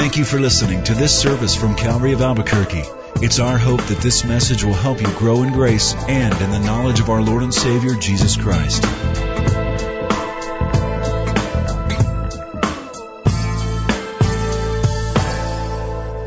[0.00, 2.84] Thank you for listening to this service from Calvary of Albuquerque.
[3.16, 6.58] It's our hope that this message will help you grow in grace and in the
[6.58, 8.82] knowledge of our Lord and Savior, Jesus Christ.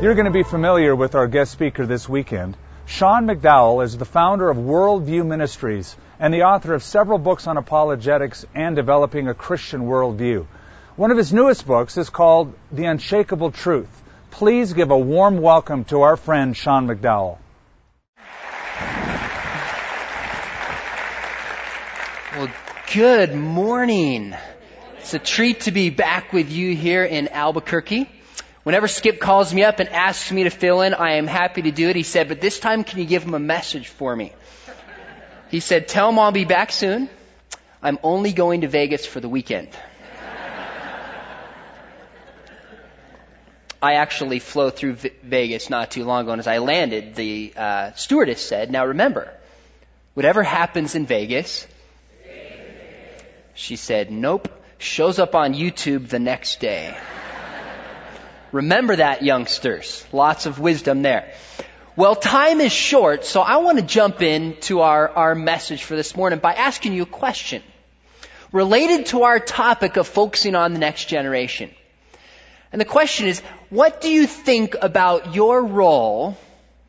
[0.00, 2.56] You're going to be familiar with our guest speaker this weekend.
[2.86, 7.56] Sean McDowell is the founder of Worldview Ministries and the author of several books on
[7.56, 10.46] apologetics and developing a Christian worldview.
[10.96, 13.88] One of his newest books is called The Unshakable Truth.
[14.30, 17.38] Please give a warm welcome to our friend Sean McDowell.
[22.36, 22.48] Well,
[22.92, 24.36] good morning.
[24.98, 28.08] It's a treat to be back with you here in Albuquerque.
[28.62, 31.72] Whenever Skip calls me up and asks me to fill in, I am happy to
[31.72, 31.96] do it.
[31.96, 34.32] He said, but this time can you give him a message for me?
[35.50, 37.10] He said, tell him I'll be back soon.
[37.82, 39.70] I'm only going to Vegas for the weekend.
[43.82, 47.92] I actually flew through Vegas not too long ago, and as I landed, the uh,
[47.94, 49.32] stewardess said, now remember,
[50.14, 51.66] whatever happens in Vegas,
[53.54, 56.96] she said, nope, shows up on YouTube the next day.
[58.52, 60.04] Remember that, youngsters.
[60.12, 61.32] Lots of wisdom there.
[61.96, 66.16] Well, time is short, so I want to jump into our, our message for this
[66.16, 67.62] morning by asking you a question
[68.54, 71.70] related to our topic of focusing on the next generation.
[72.74, 73.38] And the question is,
[73.70, 76.36] what do you think about your role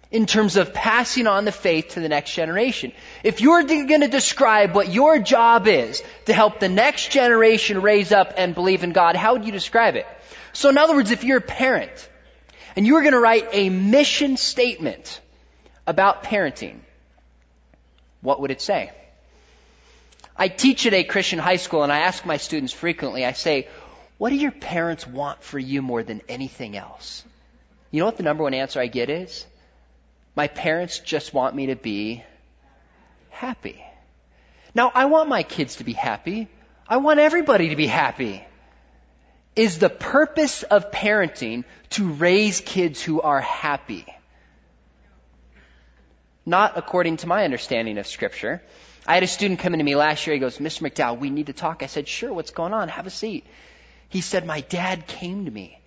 [0.10, 2.92] in terms of passing on the faith to the next generation?
[3.24, 8.12] If you're going to describe what your job is to help the next generation raise
[8.12, 10.08] up and believe in God, how would you describe it?
[10.54, 12.10] So in other words, if you're a parent
[12.76, 15.22] and you're going to write a mission statement
[15.86, 16.80] about parenting,
[18.22, 18.92] what would it say?
[20.36, 23.68] I teach at a Christian high school and I ask my students frequently, I say,
[24.18, 27.24] what do your parents want for you more than anything else?
[27.92, 29.46] You know what the number one answer I get is?
[30.36, 32.24] My parents just want me to be
[33.30, 33.84] happy.
[34.74, 36.50] Now, I want my kids to be happy.
[36.88, 38.46] I want everybody to be happy.
[39.56, 44.06] Is the purpose of parenting to raise kids who are happy?
[46.46, 48.62] Not according to my understanding of scripture.
[49.08, 50.34] I had a student come into me last year.
[50.34, 50.90] He goes, Mr.
[50.90, 51.84] McDowell, we need to talk.
[51.84, 52.90] I said, sure, what's going on?
[52.90, 53.46] Have a seat.
[54.10, 55.80] He said, my dad came to me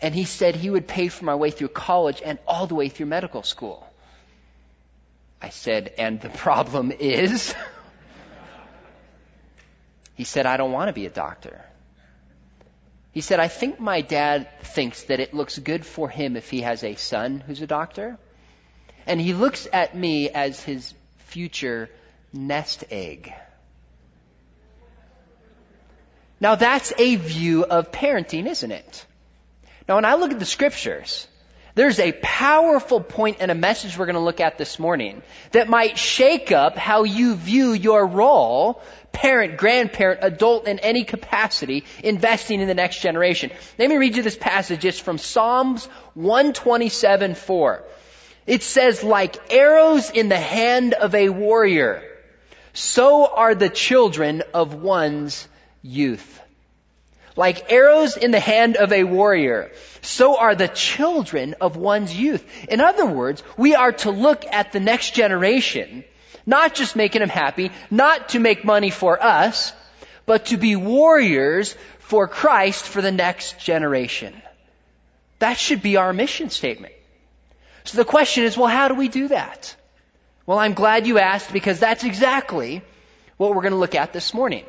[0.00, 2.88] and he said he would pay for my way through college and all the way
[2.88, 3.86] through medical school.
[5.42, 7.54] I said, and the problem is?
[10.14, 11.64] he said, I don't want to be a doctor.
[13.12, 16.60] He said, I think my dad thinks that it looks good for him if he
[16.60, 18.18] has a son who's a doctor.
[19.06, 21.90] And he looks at me as his future
[22.32, 23.32] nest egg.
[26.40, 29.06] Now that's a view of parenting, isn't it?
[29.88, 31.26] Now when I look at the scriptures,
[31.74, 35.68] there's a powerful point and a message we're going to look at this morning that
[35.68, 42.60] might shake up how you view your role parent, grandparent, adult in any capacity, investing
[42.60, 43.50] in the next generation.
[43.78, 44.84] Let me read you this passage.
[44.84, 47.84] It's from Psalms 127 4.
[48.46, 52.02] It says, like arrows in the hand of a warrior,
[52.72, 55.46] so are the children of one's
[55.82, 56.40] youth.
[57.36, 59.70] Like arrows in the hand of a warrior,
[60.02, 62.44] so are the children of one's youth.
[62.68, 66.04] In other words, we are to look at the next generation
[66.46, 69.72] not just making them happy, not to make money for us,
[70.26, 74.34] but to be warriors for Christ for the next generation.
[75.38, 76.92] That should be our mission statement.
[77.84, 79.74] So the question is, well, how do we do that?
[80.44, 82.82] Well, I'm glad you asked because that's exactly
[83.36, 84.64] what we're going to look at this morning.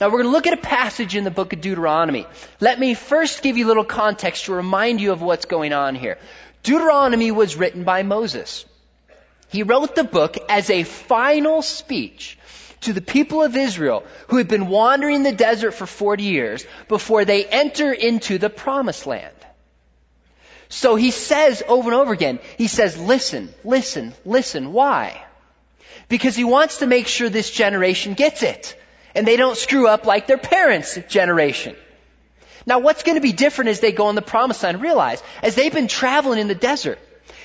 [0.00, 2.26] Now we're going to look at a passage in the book of Deuteronomy.
[2.60, 5.94] Let me first give you a little context to remind you of what's going on
[5.94, 6.18] here.
[6.62, 8.64] Deuteronomy was written by Moses.
[9.48, 12.38] He wrote the book as a final speech
[12.80, 17.24] to the people of Israel who had been wandering the desert for 40 years before
[17.24, 19.34] they enter into the promised land.
[20.68, 24.72] So he says over and over again, he says, listen, listen, listen.
[24.72, 25.24] Why?
[26.08, 28.76] Because he wants to make sure this generation gets it.
[29.14, 31.76] And they don't screw up like their parents' generation.
[32.66, 34.80] Now what's going to be different as they go in the promised land?
[34.80, 36.98] Realize, as they've been traveling in the desert,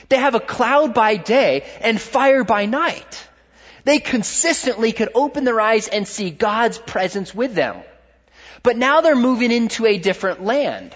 [0.07, 3.27] they have a cloud by day and fire by night.
[3.83, 7.77] They consistently could open their eyes and see God's presence with them.
[8.63, 10.95] But now they're moving into a different land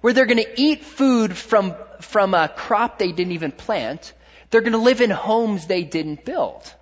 [0.00, 4.12] where they're going to eat food from, from a crop they didn't even plant.
[4.50, 6.72] They're going to live in homes they didn't build.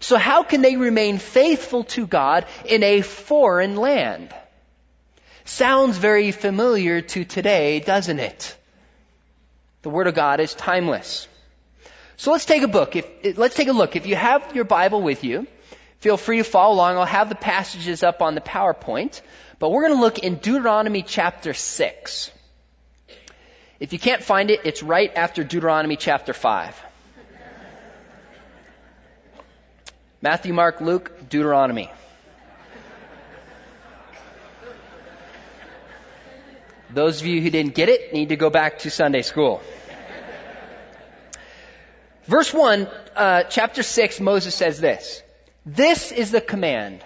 [0.00, 4.34] So how can they remain faithful to God in a foreign land?
[5.44, 8.56] Sounds very familiar to today, doesn't it?
[9.82, 11.28] The Word of God is timeless.
[12.16, 12.96] So let's take a book.
[12.96, 13.96] If, let's take a look.
[13.96, 15.46] If you have your Bible with you,
[15.98, 16.96] feel free to follow along.
[16.96, 19.20] I'll have the passages up on the PowerPoint.
[19.58, 22.30] But we're going to look in Deuteronomy chapter 6.
[23.78, 26.89] If you can't find it, it's right after Deuteronomy chapter 5.
[30.22, 31.90] Matthew, Mark, Luke, Deuteronomy.
[36.90, 39.62] Those of you who didn't get it need to go back to Sunday school.
[42.24, 45.22] Verse 1, uh, chapter 6, Moses says this.
[45.64, 47.04] This is the command,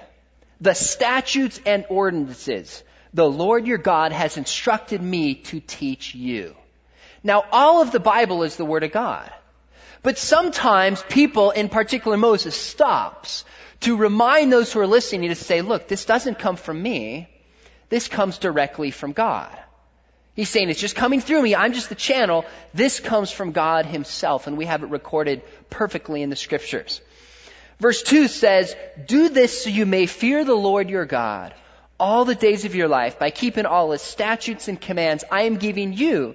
[0.60, 2.82] the statutes and ordinances
[3.14, 6.56] the Lord your God has instructed me to teach you.
[7.22, 9.32] Now, all of the Bible is the Word of God.
[10.04, 13.46] But sometimes people, in particular Moses, stops
[13.80, 17.26] to remind those who are listening to say, look, this doesn't come from me.
[17.88, 19.58] This comes directly from God.
[20.34, 21.54] He's saying it's just coming through me.
[21.54, 22.44] I'm just the channel.
[22.74, 25.40] This comes from God himself and we have it recorded
[25.70, 27.00] perfectly in the scriptures.
[27.80, 31.54] Verse 2 says, do this so you may fear the Lord your God
[31.98, 35.56] all the days of your life by keeping all his statutes and commands I am
[35.56, 36.34] giving you,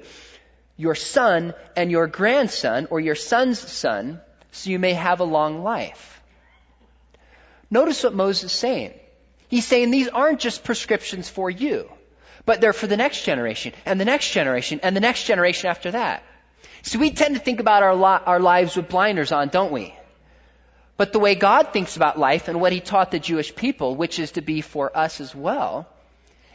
[0.79, 4.19] your son and your grandson or your son's son
[4.51, 6.23] so you may have a long life.
[7.69, 8.93] Notice what Moses is saying.
[9.47, 11.87] He's saying these aren't just prescriptions for you
[12.49, 15.91] but they're for the next generation and the next generation and the next generation after
[15.91, 16.23] that.
[16.81, 17.93] So we tend to think about our,
[18.25, 19.93] our lives with blinders on, don't we?
[20.97, 24.17] But the way God thinks about life and what He taught the Jewish people, which
[24.17, 25.87] is to be for us as well,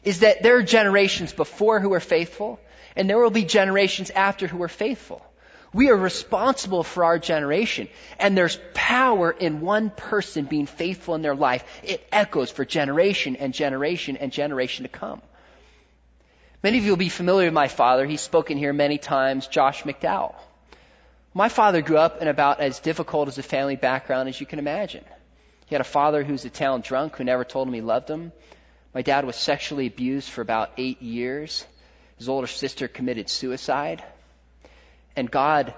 [0.03, 2.59] is that there are generations before who are faithful,
[2.96, 5.25] and there will be generations after who are faithful.
[5.73, 7.88] We are responsible for our generation,
[8.20, 11.64] and there's power in one person being faithful in their life.
[11.82, 15.20] It echoes for generation and generation and generation to come.
[16.62, 18.06] Many of you will be familiar with my father.
[18.06, 20.35] He's spoken here many times, Josh McDowell.
[21.35, 24.61] My father grew up in about as difficult as a family background as you can
[24.61, 25.05] imagine.
[25.67, 28.08] He had a father who was a town drunk who never told him he loved
[28.08, 28.31] him.
[28.94, 31.67] My dad was sexually abused for about eight years.
[32.19, 34.02] His older sister committed suicide.
[35.16, 35.75] And God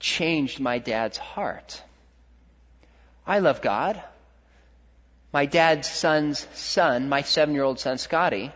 [0.00, 1.82] changed my dad's heart.
[3.26, 4.02] I love God.
[5.32, 8.50] My dad's son's son, my seven year old son Scotty,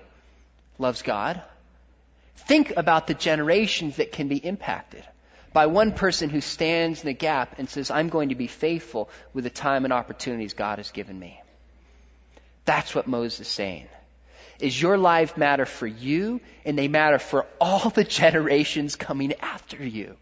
[0.79, 1.43] loves God.
[2.37, 5.05] Think about the generations that can be impacted
[5.53, 9.11] by one person who stands in the gap and says, I'm going to be faithful
[9.35, 11.41] with the time and opportunities God has given me.
[12.65, 13.89] That's what Moses is saying.
[14.63, 19.85] Is your life matter for you and they matter for all the generations coming after
[19.85, 20.17] you.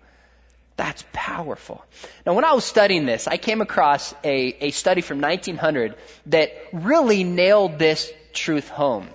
[0.76, 1.84] That's powerful.
[2.24, 5.94] Now, when I was studying this, I came across a, a study from 1900
[6.26, 9.06] that really nailed this truth home.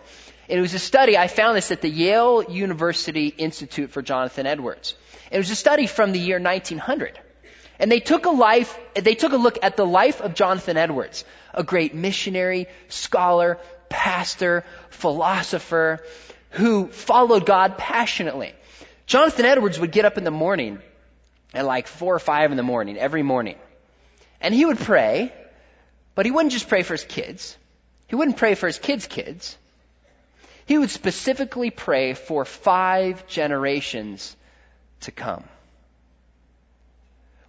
[0.48, 4.94] It was a study, I found this at the Yale University Institute for Jonathan Edwards.
[5.32, 7.20] It was a study from the year 1900.
[7.80, 11.26] And they took a life, they took a look at the life of Jonathan Edwards,
[11.54, 13.58] a great missionary, scholar,
[13.90, 16.04] pastor, philosopher,
[16.52, 18.54] who followed God passionately.
[19.06, 20.80] Jonathan Edwards would get up in the morning
[21.54, 23.58] at like four or five in the morning, every morning.
[24.42, 25.34] And he would pray,
[26.16, 27.58] but he wouldn't just pray for his kids.
[28.08, 29.58] He wouldn't pray for his kids' kids.
[30.66, 34.36] He would specifically pray for five generations
[35.02, 35.44] to come.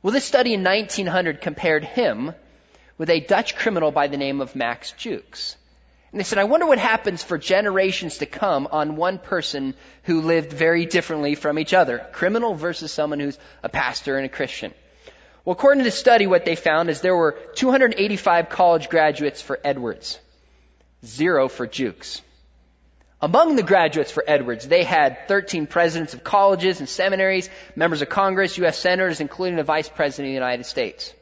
[0.02, 2.32] Well, this study in 1900 compared him
[2.98, 5.56] with a Dutch criminal by the name of Max Jukes.
[6.16, 10.22] And they said, I wonder what happens for generations to come on one person who
[10.22, 12.06] lived very differently from each other.
[12.12, 14.72] Criminal versus someone who's a pastor and a Christian.
[15.44, 19.60] Well, according to the study, what they found is there were 285 college graduates for
[19.62, 20.18] Edwards,
[21.04, 22.22] zero for Jukes.
[23.20, 28.08] Among the graduates for Edwards, they had 13 presidents of colleges and seminaries, members of
[28.08, 28.78] Congress, U.S.
[28.78, 31.12] senators, including the vice president of the United States.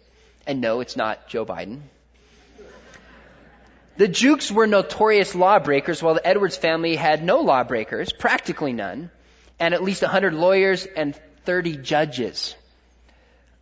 [0.47, 1.81] And no, it's not Joe Biden.
[3.97, 9.11] The Jukes were notorious lawbreakers, while the Edwards family had no lawbreakers, practically none,
[9.61, 12.57] and at least 100 lawyers and 30 judges.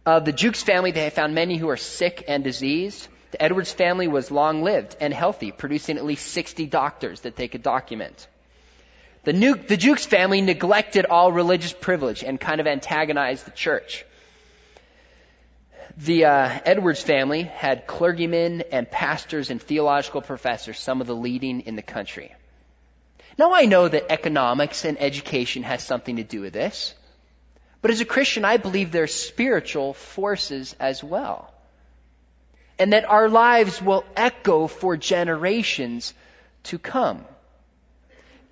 [0.06, 3.08] Of the Jukes family, they found many who are sick and diseased.
[3.32, 7.48] The Edwards family was long lived and healthy, producing at least 60 doctors that they
[7.48, 8.26] could document.
[9.24, 9.32] The,
[9.68, 14.04] the Jukes family neglected all religious privilege and kind of antagonized the church.
[15.96, 21.62] The uh, Edwards family had clergymen and pastors and theological professors, some of the leading
[21.62, 22.34] in the country.
[23.38, 26.94] Now I know that economics and education has something to do with this,
[27.80, 31.52] but as a Christian, I believe there are spiritual forces as well
[32.82, 36.14] and that our lives will echo for generations
[36.64, 37.24] to come.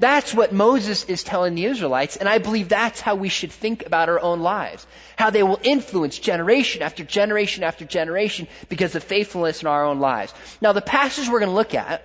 [0.00, 3.84] That's what Moses is telling the Israelites, and I believe that's how we should think
[3.84, 4.86] about our own lives.
[5.16, 10.00] How they will influence generation after generation after generation because of faithfulness in our own
[10.00, 10.32] lives.
[10.62, 12.02] Now the passage we're going to look at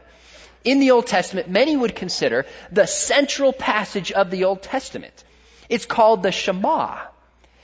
[0.66, 5.24] in the Old Testament, many would consider the central passage of the Old Testament.
[5.70, 6.98] It's called the Shema.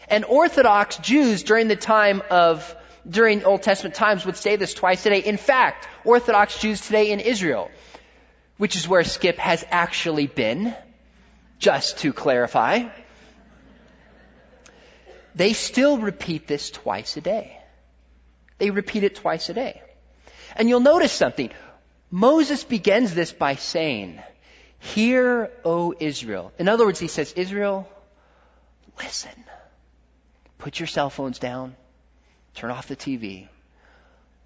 [0.08, 2.74] And Orthodox Jews during the time of,
[3.10, 5.20] during Old Testament times would say this twice a day.
[5.20, 7.70] In fact, Orthodox Jews today in Israel
[8.62, 10.76] which is where Skip has actually been,
[11.58, 12.90] just to clarify.
[15.34, 17.58] They still repeat this twice a day.
[18.60, 19.82] They repeat it twice a day.
[20.56, 21.50] And you'll notice something.
[22.12, 24.22] Moses begins this by saying,
[24.78, 26.54] Hear, O Israel.
[26.60, 27.90] In other words, he says, Israel,
[29.00, 29.44] listen.
[30.60, 31.76] Put your cell phones down.
[32.54, 33.48] Turn off the TV.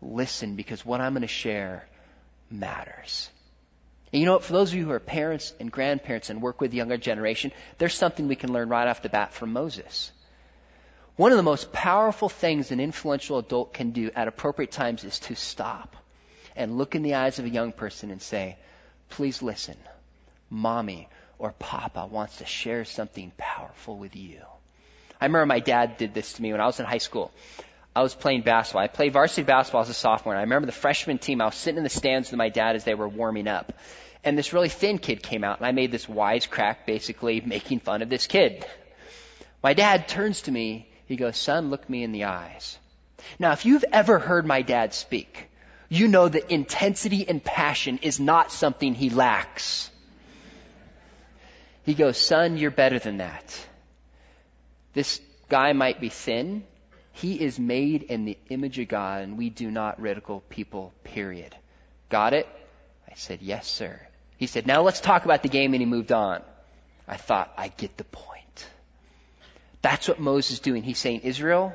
[0.01, 1.85] Listen because what I'm going to share
[2.49, 3.29] matters.
[4.11, 4.43] And you know what?
[4.43, 7.51] For those of you who are parents and grandparents and work with the younger generation,
[7.77, 10.11] there's something we can learn right off the bat from Moses.
[11.15, 15.19] One of the most powerful things an influential adult can do at appropriate times is
[15.19, 15.95] to stop
[16.55, 18.57] and look in the eyes of a young person and say,
[19.09, 19.77] please listen.
[20.49, 21.07] Mommy
[21.39, 24.41] or Papa wants to share something powerful with you.
[25.19, 27.31] I remember my dad did this to me when I was in high school.
[27.95, 28.83] I was playing basketball.
[28.83, 30.33] I played varsity basketball as a sophomore.
[30.33, 32.75] And I remember the freshman team, I was sitting in the stands with my dad
[32.75, 33.71] as they were warming up
[34.25, 37.79] and this really thin kid came out, and I made this wise crack, basically making
[37.79, 38.65] fun of this kid.
[39.61, 42.77] My dad turns to me, he goes, son, look me in the eyes.
[43.37, 45.47] Now, if you've ever heard my dad speak,
[45.89, 49.91] you know that intensity and passion is not something he lacks.
[51.83, 53.67] He goes, son, you're better than that.
[54.93, 56.63] This guy might be thin.
[57.15, 61.55] He is made in the image of God, and we do not ridicule people, period.
[62.09, 62.45] Got it?
[63.09, 63.99] I said, yes, sir.
[64.37, 66.41] He said, now let's talk about the game, and he moved on.
[67.07, 68.67] I thought, I get the point.
[69.81, 70.83] That's what Moses is doing.
[70.83, 71.71] He's saying, Israel,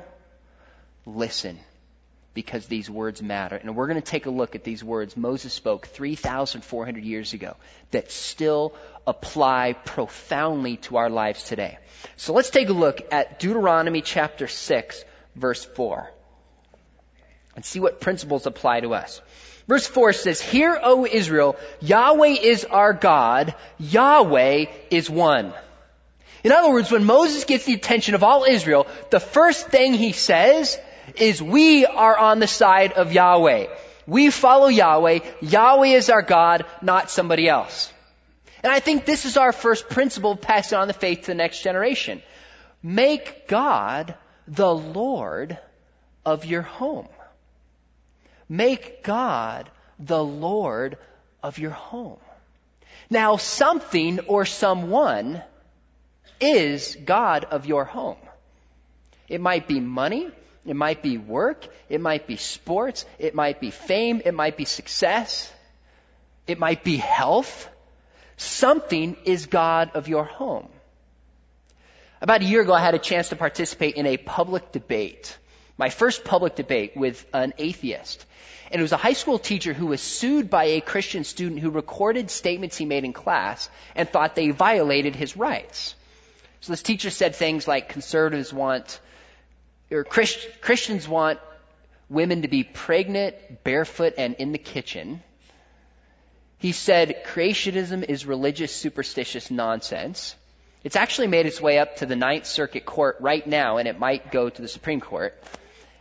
[1.07, 1.57] listen,
[2.35, 3.55] because these words matter.
[3.55, 7.55] And we're going to take a look at these words Moses spoke 3,400 years ago
[7.89, 8.75] that still
[9.07, 11.79] apply profoundly to our lives today.
[12.17, 15.03] So let's take a look at Deuteronomy chapter 6,
[15.35, 16.11] verse 4,
[17.55, 19.21] and see what principles apply to us.
[19.67, 25.53] Verse 4 says, Hear, O Israel, Yahweh is our God, Yahweh is one.
[26.43, 30.11] In other words, when Moses gets the attention of all Israel, the first thing he
[30.11, 30.77] says
[31.15, 33.67] is, We are on the side of Yahweh.
[34.07, 35.19] We follow Yahweh.
[35.41, 37.93] Yahweh is our God, not somebody else.
[38.63, 41.35] And I think this is our first principle of passing on the faith to the
[41.35, 42.21] next generation.
[42.83, 44.15] Make God
[44.47, 45.57] the Lord
[46.25, 47.07] of your home.
[48.49, 49.69] Make God
[49.99, 50.97] the Lord
[51.41, 52.19] of your home.
[53.09, 55.41] Now, something or someone
[56.39, 58.17] is God of your home.
[59.27, 60.29] It might be money.
[60.65, 61.67] It might be work.
[61.89, 63.05] It might be sports.
[63.19, 64.21] It might be fame.
[64.23, 65.51] It might be success.
[66.47, 67.69] It might be health.
[68.37, 70.67] Something is God of your home.
[72.21, 75.35] About a year ago, I had a chance to participate in a public debate.
[75.75, 78.23] My first public debate with an atheist.
[78.69, 81.71] And it was a high school teacher who was sued by a Christian student who
[81.71, 85.95] recorded statements he made in class and thought they violated his rights.
[86.59, 88.99] So this teacher said things like conservatives want,
[89.89, 91.39] or Christ, Christians want
[92.07, 95.23] women to be pregnant, barefoot, and in the kitchen.
[96.59, 100.35] He said creationism is religious, superstitious nonsense.
[100.83, 103.99] It's actually made its way up to the Ninth Circuit Court right now, and it
[103.99, 105.39] might go to the Supreme Court.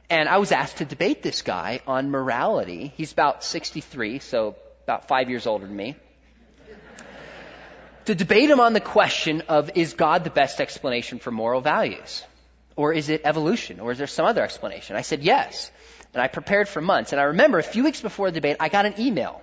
[0.08, 2.92] And I was asked to debate this guy on morality.
[2.96, 5.96] He's about 63, so about five years older than me.
[8.06, 12.24] to debate him on the question of is God the best explanation for moral values?
[12.74, 13.80] Or is it evolution?
[13.80, 14.96] Or is there some other explanation?
[14.96, 15.70] I said yes.
[16.14, 17.12] And I prepared for months.
[17.12, 19.42] And I remember a few weeks before the debate, I got an email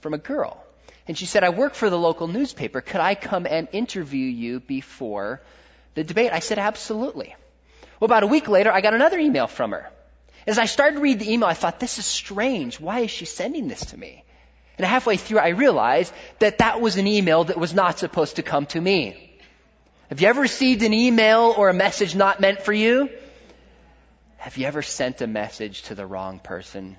[0.00, 0.63] from a girl.
[1.06, 2.80] And she said, I work for the local newspaper.
[2.80, 5.42] Could I come and interview you before
[5.94, 6.32] the debate?
[6.32, 7.34] I said, absolutely.
[8.00, 9.90] Well, about a week later, I got another email from her.
[10.46, 12.80] As I started to read the email, I thought, this is strange.
[12.80, 14.24] Why is she sending this to me?
[14.76, 18.42] And halfway through, I realized that that was an email that was not supposed to
[18.42, 19.38] come to me.
[20.08, 23.08] Have you ever received an email or a message not meant for you?
[24.36, 26.96] Have you ever sent a message to the wrong person?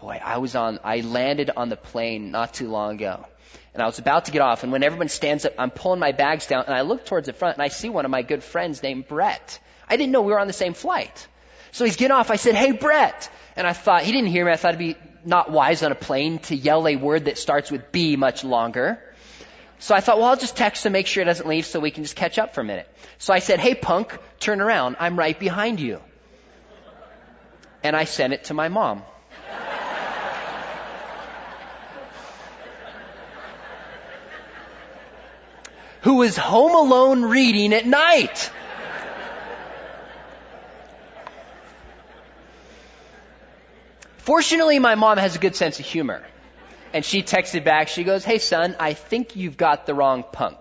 [0.00, 3.26] Boy, I was on, I landed on the plane not too long ago.
[3.74, 6.12] And I was about to get off, and when everyone stands up, I'm pulling my
[6.12, 8.42] bags down, and I look towards the front, and I see one of my good
[8.42, 9.60] friends named Brett.
[9.88, 11.28] I didn't know we were on the same flight.
[11.72, 12.30] So he's getting off.
[12.30, 13.30] I said, hey, Brett.
[13.56, 14.50] And I thought, he didn't hear me.
[14.50, 17.70] I thought it'd be not wise on a plane to yell a word that starts
[17.70, 19.00] with B much longer.
[19.78, 21.90] So I thought, well, I'll just text him, make sure he doesn't leave so we
[21.90, 22.88] can just catch up for a minute.
[23.18, 24.96] So I said, hey punk, turn around.
[24.98, 26.00] I'm right behind you.
[27.82, 29.02] And I sent it to my mom.
[36.02, 38.50] Who was home alone reading at night.
[44.18, 46.22] Fortunately, my mom has a good sense of humor.
[46.92, 50.58] And she texted back, she goes, Hey son, I think you've got the wrong punk.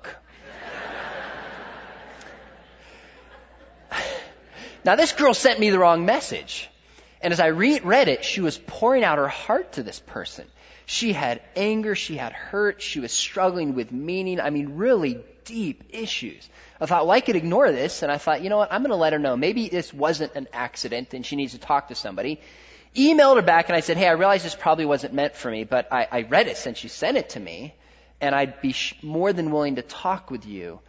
[4.84, 6.70] now this girl sent me the wrong message.
[7.22, 10.46] And as I re- read it, she was pouring out her heart to this person.
[10.92, 14.40] She had anger, she had hurt, she was struggling with meaning.
[14.40, 16.50] I mean, really deep issues.
[16.82, 18.90] I thought, well, I could ignore this, and I thought, you know what, I'm going
[18.90, 19.38] to let her know.
[19.38, 22.40] Maybe this wasn't an accident and she needs to talk to somebody
[22.96, 25.64] emailed her back and I said, hey, I realize this probably wasn't meant for me,
[25.64, 27.74] but I, I read it since you sent it to me,
[28.20, 30.80] and I'd be sh- more than willing to talk with you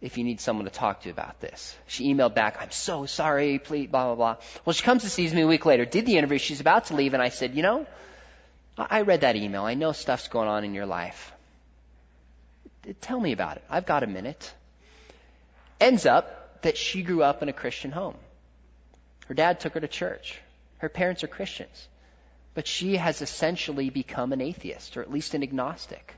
[0.00, 1.76] if you need someone to talk to about this.
[1.86, 4.36] She emailed back, I'm so sorry, please, blah, blah, blah.
[4.64, 6.96] Well, she comes to sees me a week later, did the interview, she's about to
[6.96, 7.86] leave, and I said, you know,
[8.78, 9.64] I read that email.
[9.64, 11.32] I know stuff's going on in your life.
[13.00, 13.64] Tell me about it.
[13.68, 14.52] I've got a minute.
[15.80, 18.16] Ends up that she grew up in a Christian home.
[19.26, 20.40] Her dad took her to church.
[20.78, 21.88] Her parents are Christians.
[22.54, 26.14] But she has essentially become an atheist, or at least an agnostic,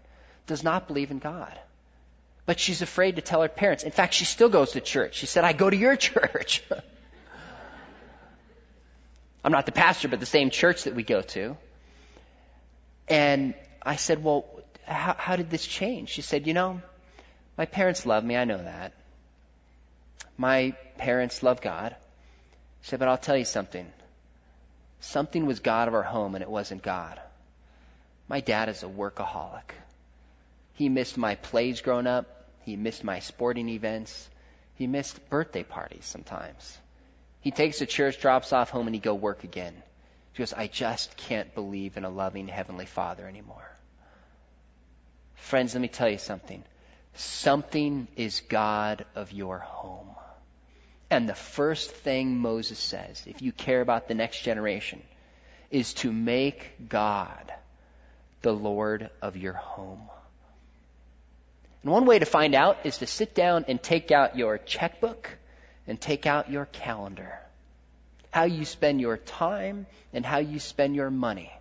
[0.47, 1.59] does not believe in God.
[2.47, 3.85] But she's afraid to tell her parents.
[3.85, 5.17] In fact, she still goes to church.
[5.17, 6.63] She said, I go to your church.
[9.45, 11.57] I'm not the pastor, but the same church that we go to.
[13.09, 14.47] And I said, Well,
[14.87, 16.11] how, how did this change?
[16.11, 16.81] She said, You know,
[17.57, 18.37] my parents love me.
[18.37, 18.93] I know that.
[20.37, 21.95] My parents love God.
[22.83, 23.87] She said, But I'll tell you something.
[25.01, 27.21] Something was God of our home and it wasn't God.
[28.27, 29.73] My dad is a workaholic.
[30.75, 32.27] He missed my plays growing up.
[32.63, 34.29] He missed my sporting events.
[34.77, 36.79] He missed birthday parties sometimes.
[37.41, 39.75] He takes the church, drops off home, and he go work again.
[40.35, 43.71] He goes, I just can't believe in a loving Heavenly Father anymore.
[45.37, 46.65] Friends, let me tell you something.
[47.15, 50.09] Something is God of your home.
[51.09, 55.01] And the first thing Moses says, if you care about the next generation,
[55.71, 57.53] is to make God
[58.43, 60.03] the Lord of your home.
[61.85, 65.31] And one way to find out is to sit down and take out your checkbook
[65.87, 67.39] and take out your calendar.
[68.35, 71.53] How you spend your time and how you spend your money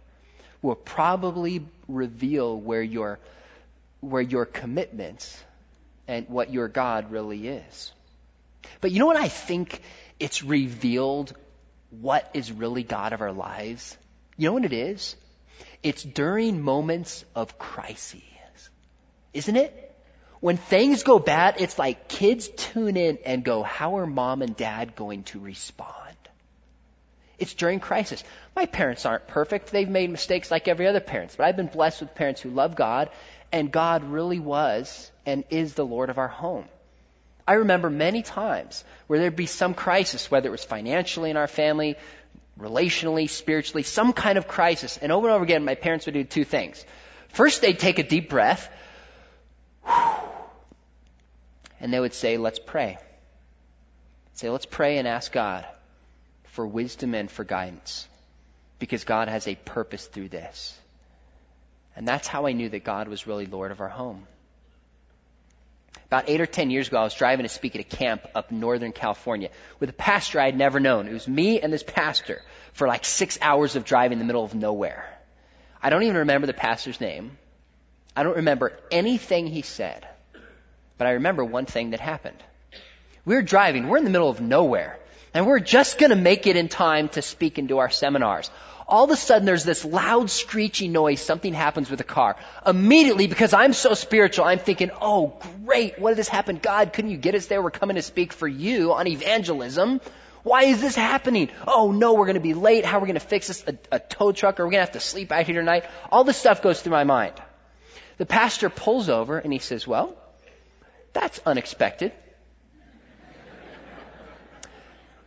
[0.64, 3.20] will probably reveal where your,
[4.00, 5.38] where your commitments
[6.08, 7.92] and what your God really is.
[8.82, 9.84] But you know what I think
[10.20, 11.36] it's revealed
[12.02, 13.96] what is really God of our lives?
[14.36, 15.16] You know what it is?
[15.84, 18.24] It's during moments of crises.
[19.32, 19.96] Isn't it?
[20.40, 24.58] When things go bad, it's like kids tune in and go, how are mom and
[24.58, 26.12] dad going to respond?
[27.39, 28.24] It's during crisis.
[28.56, 29.72] My parents aren't perfect.
[29.72, 32.76] They've made mistakes like every other parent, but I've been blessed with parents who love
[32.76, 33.10] God,
[33.52, 36.65] and God really was and is the Lord of our home.
[37.48, 41.48] I remember many times where there'd be some crisis, whether it was financially in our
[41.48, 41.98] family,
[42.60, 44.98] relationally, spiritually, some kind of crisis.
[44.98, 46.86] And over and over again, my parents would do two things.
[47.30, 48.69] First, they'd take a deep breath,
[51.82, 52.98] and they would say, Let's pray.
[54.34, 55.65] Say, Let's pray and ask God
[56.54, 58.08] for wisdom and for guidance,
[58.80, 60.78] because God has a purpose through this.
[61.96, 64.28] And that's how I knew that God was really Lord of our home.
[66.06, 68.52] About eight or ten years ago, I was driving to speak at a camp up
[68.52, 71.08] Northern California with a pastor I had never known.
[71.08, 72.42] It was me and this pastor
[72.74, 75.06] for like six hours of driving in the middle of nowhere.
[75.82, 77.38] I don't even remember the pastor's name.
[78.16, 80.08] I don't remember anything he said.
[81.00, 82.38] But I remember one thing that happened.
[83.26, 85.00] We were driving, we're in the middle of nowhere,
[85.34, 88.50] and we're just gonna make it in time to speak into our seminars
[88.88, 91.22] all of a sudden there's this loud screeching noise.
[91.22, 92.36] Something happens with the car.
[92.65, 96.60] Immediately, because I'm so spiritual, I'm thinking, oh great, what did this happen?
[96.62, 97.62] God, couldn't you get us there?
[97.62, 100.02] We're coming to speak for you on evangelism.
[100.43, 101.50] Why is this happening?
[101.65, 102.86] Oh no, we're going to be late.
[102.86, 103.63] How are we going to fix this?
[103.67, 104.60] A, a tow truck?
[104.60, 105.86] Are we going to have to sleep out here tonight?
[106.12, 107.34] All this stuff goes through my mind.
[108.17, 110.15] The pastor pulls over and he says, well,
[111.13, 112.12] that's unexpected.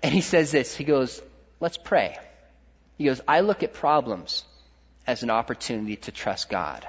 [0.03, 1.23] And he says this, he goes,
[1.61, 2.19] let's pray.
[2.99, 4.45] He goes, I look at problems
[5.07, 6.87] as an opportunity to trust God.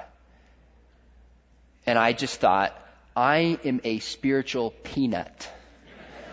[1.86, 2.76] And I just thought,
[3.16, 5.50] I am a spiritual peanut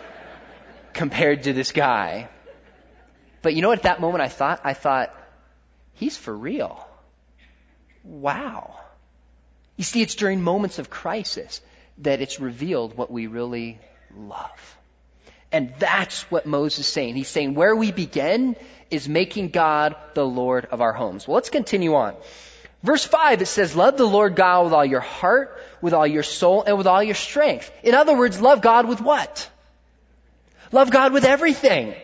[0.92, 2.28] compared to this guy.
[3.42, 4.60] But you know what, at that moment I thought?
[4.64, 5.14] I thought,
[5.94, 6.86] he's for real.
[8.04, 8.80] wow.
[9.76, 11.60] You see, it's during moments of crisis
[11.98, 13.78] that it's revealed what we really
[14.16, 14.75] love.
[15.56, 17.14] And that's what Moses is saying.
[17.14, 18.56] He's saying where we begin
[18.90, 21.26] is making God the Lord of our homes.
[21.26, 22.14] Well, let's continue on.
[22.82, 26.22] Verse 5, it says, Love the Lord God with all your heart, with all your
[26.22, 27.72] soul, and with all your strength.
[27.82, 29.48] In other words, love God with what?
[30.72, 31.94] Love God with everything.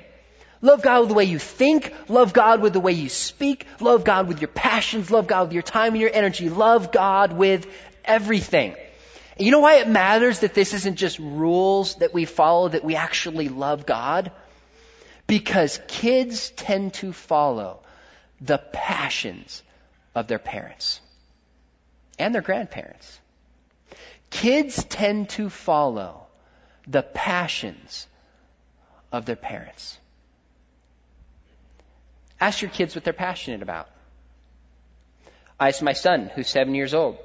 [0.63, 1.93] Love God with the way you think.
[2.09, 3.67] Love God with the way you speak.
[3.81, 5.11] Love God with your passions.
[5.11, 6.49] Love God with your time and your energy.
[6.49, 7.67] Love God with
[8.03, 8.77] everything.
[9.37, 12.85] And you know why it matters that this isn't just rules that we follow, that
[12.85, 14.31] we actually love God?
[15.27, 17.81] Because kids tend to follow
[18.41, 19.63] the passions
[20.15, 21.01] of their parents
[22.19, 23.19] and their grandparents.
[24.31, 26.27] Kids tend to follow
[26.87, 28.07] the passions
[29.13, 29.99] of their parents.
[32.41, 33.89] Ask your kids what they're passionate about.
[35.61, 37.19] I asked my son, who's seven years old.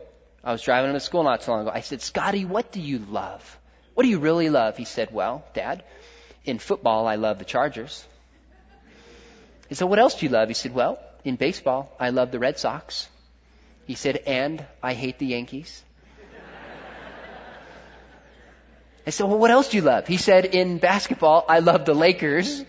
[0.47, 1.71] I was driving him to school not so long ago.
[1.73, 3.59] I said, Scotty, what do you love?
[3.95, 4.77] What do you really love?
[4.77, 5.83] He said, Well, Dad,
[6.45, 8.05] in football, I love the Chargers.
[9.67, 10.47] He said, What else do you love?
[10.47, 13.09] He said, Well, in baseball, I love the Red Sox.
[13.87, 15.83] He said, And I hate the Yankees.
[19.05, 20.07] I said, Well, what else do you love?
[20.07, 22.63] He said, In basketball, I love the Lakers.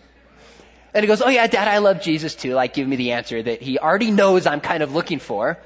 [0.95, 2.55] And he goes, Oh yeah, dad, I love Jesus too.
[2.55, 5.59] Like, give me the answer that he already knows I'm kind of looking for.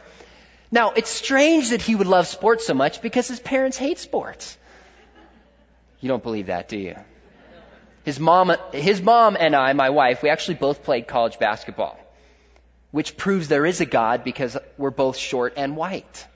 [0.72, 4.56] Now, it's strange that he would love sports so much because his parents hate sports.
[6.00, 6.96] You don't believe that, do you?
[8.04, 11.98] His mom, his mom and I, my wife, we actually both played college basketball,
[12.90, 16.26] which proves there is a God because we're both short and white.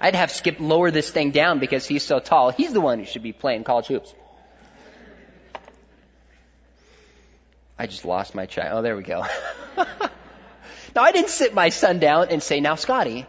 [0.00, 2.50] I'd have Skip lower this thing down because he's so tall.
[2.50, 4.12] He's the one who should be playing college hoops.
[7.80, 8.78] I just lost my child.
[8.78, 9.24] Oh, there we go.
[9.78, 13.24] now, I didn't sit my son down and say, now, Scotty,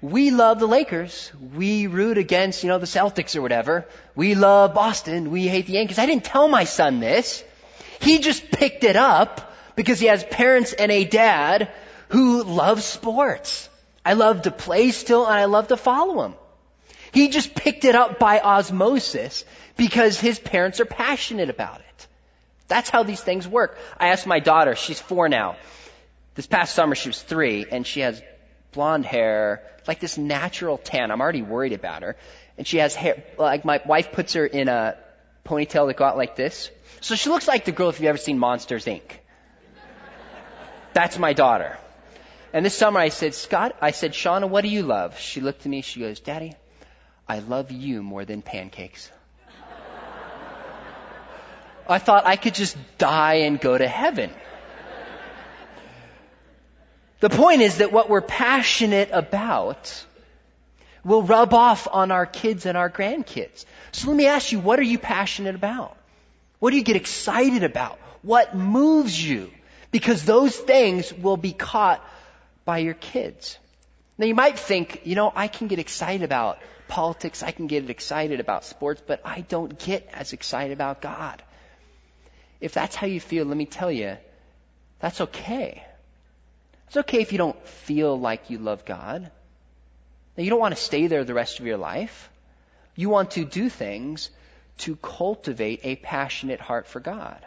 [0.00, 1.30] we love the Lakers.
[1.54, 3.86] We root against, you know, the Celtics or whatever.
[4.16, 5.30] We love Boston.
[5.30, 6.00] We hate the Yankees.
[6.00, 7.44] I didn't tell my son this.
[8.00, 11.70] He just picked it up because he has parents and a dad
[12.08, 13.68] who love sports.
[14.04, 16.34] I love to play still and I love to follow him.
[17.12, 19.44] He just picked it up by osmosis
[19.76, 22.08] because his parents are passionate about it.
[22.72, 23.76] That's how these things work.
[24.00, 25.56] I asked my daughter, she's four now.
[26.36, 28.22] This past summer she was three and she has
[28.72, 31.10] blonde hair, like this natural tan.
[31.10, 32.16] I'm already worried about her.
[32.56, 34.96] And she has hair, like my wife puts her in a
[35.44, 36.70] ponytail that go out like this.
[37.02, 39.02] So she looks like the girl if you've ever seen Monsters Inc.
[40.94, 41.76] That's my daughter.
[42.54, 45.18] And this summer I said, Scott, I said, Shauna, what do you love?
[45.18, 46.54] She looked at me, she goes, Daddy,
[47.28, 49.10] I love you more than pancakes.
[51.88, 54.30] I thought I could just die and go to heaven.
[57.20, 60.04] The point is that what we're passionate about
[61.04, 63.64] will rub off on our kids and our grandkids.
[63.92, 65.96] So let me ask you, what are you passionate about?
[66.58, 67.98] What do you get excited about?
[68.22, 69.50] What moves you?
[69.90, 72.04] Because those things will be caught
[72.64, 73.58] by your kids.
[74.18, 77.88] Now you might think, you know, I can get excited about politics, I can get
[77.88, 81.42] excited about sports, but I don't get as excited about God.
[82.62, 84.16] If that's how you feel, let me tell you,
[85.00, 85.84] that's okay.
[86.86, 89.30] It's okay if you don't feel like you love God.
[90.36, 92.30] Now you don't want to stay there the rest of your life.
[92.94, 94.30] You want to do things
[94.78, 97.44] to cultivate a passionate heart for God.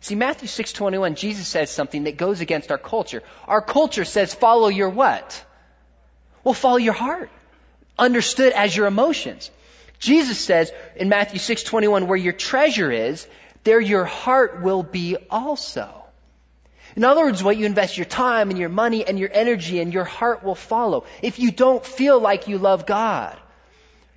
[0.00, 3.22] See, Matthew 6:21, Jesus says something that goes against our culture.
[3.46, 5.44] Our culture says, follow your what?
[6.42, 7.28] Well, follow your heart.
[7.98, 9.50] Understood as your emotions.
[9.98, 13.26] Jesus says in Matthew 6:21, where your treasure is,
[13.66, 15.90] there your heart will be also.
[16.94, 19.92] In other words, what you invest your time and your money and your energy and
[19.92, 21.04] your heart will follow.
[21.20, 23.36] If you don't feel like you love God,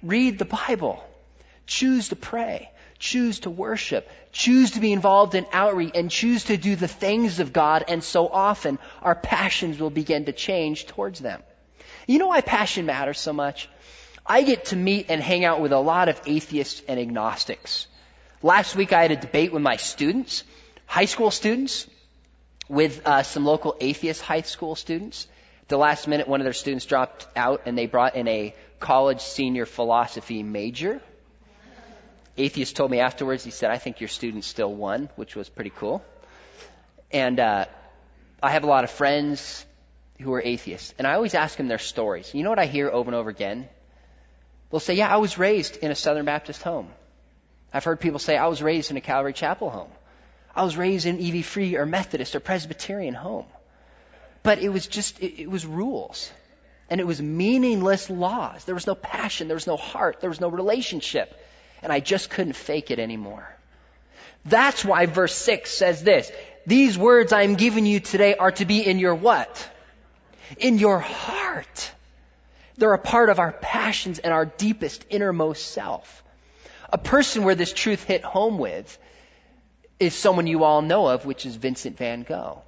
[0.03, 1.03] read the Bible.
[1.65, 2.69] Choose to pray.
[2.99, 4.07] Choose to worship.
[4.31, 7.85] Choose to be involved in outreach and choose to do the things of God.
[7.87, 11.41] And so often our passions will begin to change towards them.
[12.05, 13.67] You know why passion matters so much?
[14.25, 17.87] I get to meet and hang out with a lot of atheists and agnostics.
[18.41, 20.43] Last week I had a debate with my students,
[20.85, 21.87] high school students,
[22.67, 25.27] with uh, some local atheist high school students.
[25.67, 29.21] the last minute, one of their students dropped out and they brought in a college
[29.21, 31.01] senior philosophy major
[32.39, 35.71] atheist told me afterwards, he said, I think your student still won, which was pretty
[35.75, 36.03] cool.
[37.11, 37.65] And uh,
[38.41, 39.65] I have a lot of friends
[40.21, 42.33] who are atheists, and I always ask them their stories.
[42.33, 43.67] You know what I hear over and over again?
[44.69, 46.89] They'll say, Yeah, I was raised in a Southern Baptist home.
[47.73, 49.91] I've heard people say, I was raised in a Calvary Chapel home.
[50.55, 53.45] I was raised in EV Free or Methodist or Presbyterian home.
[54.41, 56.31] But it was just, it, it was rules.
[56.89, 58.65] And it was meaningless laws.
[58.65, 59.47] There was no passion.
[59.47, 60.21] There was no heart.
[60.21, 61.39] There was no relationship.
[61.83, 63.47] And I just couldn't fake it anymore.
[64.45, 66.31] That's why verse 6 says this.
[66.65, 69.69] These words I am giving you today are to be in your what?
[70.57, 71.91] In your heart.
[72.77, 76.23] They're a part of our passions and our deepest innermost self.
[76.91, 78.97] A person where this truth hit home with
[79.99, 82.61] is someone you all know of, which is Vincent van Gogh.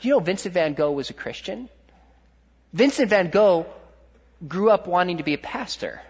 [0.00, 1.68] Do you know Vincent van Gogh was a Christian?
[2.72, 3.66] Vincent van Gogh
[4.46, 6.02] grew up wanting to be a pastor,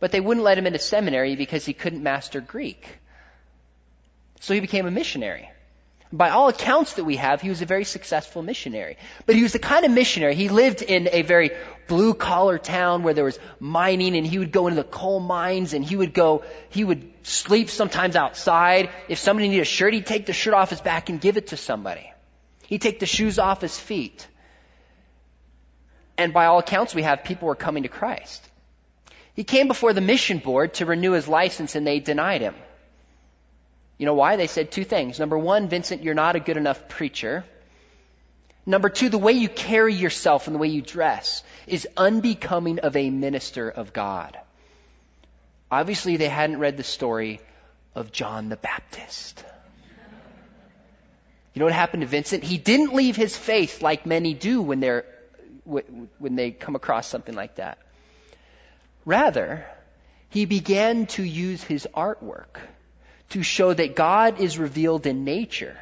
[0.00, 2.86] but they wouldn't let him into seminary because he couldn't master Greek.
[4.40, 5.50] So he became a missionary.
[6.16, 8.98] By all accounts that we have, he was a very successful missionary.
[9.26, 11.50] But he was the kind of missionary, he lived in a very
[11.88, 15.74] blue collar town where there was mining and he would go into the coal mines
[15.74, 18.90] and he would go, he would sleep sometimes outside.
[19.08, 21.48] If somebody needed a shirt, he'd take the shirt off his back and give it
[21.48, 22.12] to somebody.
[22.68, 24.24] He'd take the shoes off his feet.
[26.16, 28.48] And by all accounts we have, people were coming to Christ.
[29.34, 32.54] He came before the mission board to renew his license and they denied him.
[33.98, 34.36] You know why?
[34.36, 35.18] They said two things.
[35.18, 37.44] Number one, Vincent, you're not a good enough preacher.
[38.66, 42.96] Number two, the way you carry yourself and the way you dress is unbecoming of
[42.96, 44.36] a minister of God.
[45.70, 47.40] Obviously, they hadn't read the story
[47.94, 49.44] of John the Baptist.
[51.52, 52.42] You know what happened to Vincent?
[52.42, 55.04] He didn't leave his faith like many do when they're
[55.64, 57.78] when they come across something like that.
[59.06, 59.64] Rather,
[60.28, 62.58] he began to use his artwork
[63.30, 65.76] to show that God is revealed in nature,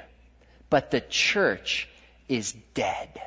[0.71, 1.89] but the church
[2.29, 3.21] is dead.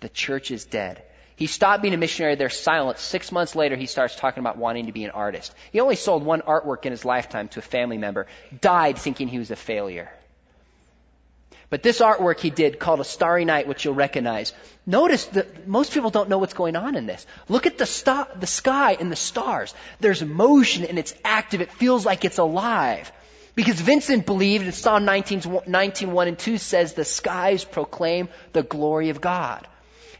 [0.00, 1.02] The church is dead.
[1.36, 2.34] He stopped being a missionary.
[2.34, 2.98] They're silent.
[2.98, 5.54] Six months later, he starts talking about wanting to be an artist.
[5.72, 8.26] He only sold one artwork in his lifetime to a family member,
[8.60, 10.10] died thinking he was a failure.
[11.72, 14.52] But this artwork he did called A Starry Night, which you'll recognize.
[14.84, 17.26] Notice that most people don't know what's going on in this.
[17.48, 19.72] Look at the, the sky and the stars.
[19.98, 21.62] There's motion and it's active.
[21.62, 23.10] It feels like it's alive.
[23.54, 28.62] Because Vincent believed, in Psalm 19, 19 1 and 2 says, the skies proclaim the
[28.62, 29.66] glory of God.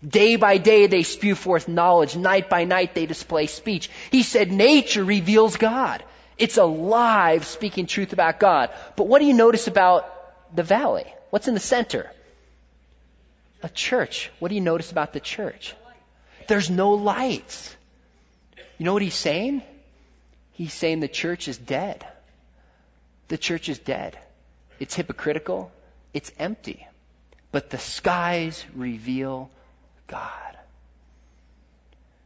[0.03, 2.17] Day by day they spew forth knowledge.
[2.17, 3.91] Night by night they display speech.
[4.11, 6.03] He said nature reveals God.
[6.39, 8.71] It's alive speaking truth about God.
[8.97, 10.09] But what do you notice about
[10.57, 11.05] the valley?
[11.33, 12.11] What's in the center?
[13.63, 14.31] A church.
[14.39, 15.75] What do you notice about the church?
[16.47, 17.75] There's no lights.
[18.77, 19.63] You know what he's saying?
[20.53, 22.07] He's saying the church is dead.
[23.29, 24.19] The church is dead.
[24.79, 25.73] It's hypocritical.
[26.13, 26.87] It's empty.
[27.51, 29.49] But the skies reveal
[30.09, 30.59] God.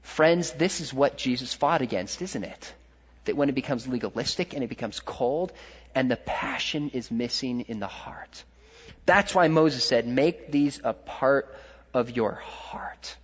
[0.02, 2.74] Friends, this is what Jesus fought against, isn't it?
[3.26, 5.52] That when it becomes legalistic and it becomes cold
[5.94, 8.42] and the passion is missing in the heart.
[9.06, 11.54] That's why Moses said, make these a part
[11.94, 13.16] of your heart.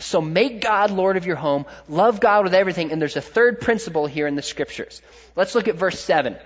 [0.00, 3.60] So make God Lord of your home, love God with everything, and there's a third
[3.60, 5.00] principle here in the scriptures.
[5.34, 6.36] Let's look at verse 7.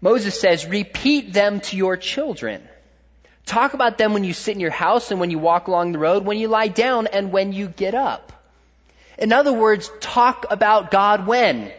[0.00, 2.62] Moses says, repeat them to your children.
[3.44, 5.98] Talk about them when you sit in your house and when you walk along the
[5.98, 8.32] road, when you lie down and when you get up.
[9.18, 11.70] In other words, talk about God when?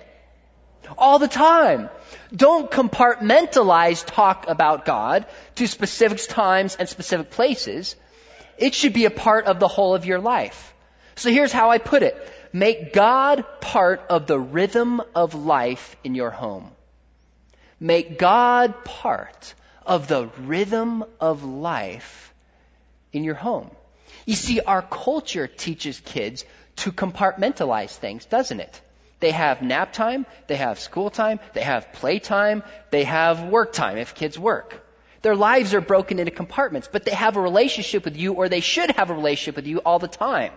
[0.97, 1.89] All the time.
[2.36, 5.25] Don't compartmentalize talk about God
[5.56, 7.95] to specific times and specific places.
[8.58, 10.73] It should be a part of the whole of your life.
[11.15, 12.15] So here's how I put it.
[12.54, 16.71] Make God part of the rhythm of life in your home.
[17.80, 19.54] Make God part
[19.86, 22.34] of the rhythm of life
[23.12, 23.71] in your home.
[24.25, 26.45] You see, our culture teaches kids
[26.77, 28.82] to compartmentalize things, doesn't it?
[29.21, 33.71] They have nap time, they have school time, they have play time, they have work
[33.71, 34.84] time if kids work.
[35.21, 38.62] Their lives are broken into compartments, but they have a relationship with you or they
[38.62, 40.51] should have a relationship with you all the time.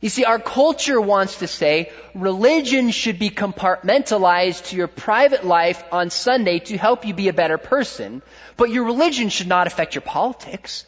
[0.00, 5.84] You see, our culture wants to say religion should be compartmentalized to your private life
[5.92, 8.22] on Sunday to help you be a better person,
[8.56, 10.86] but your religion should not affect your politics.